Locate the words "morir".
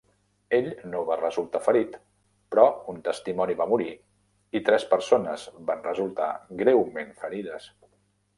3.75-3.91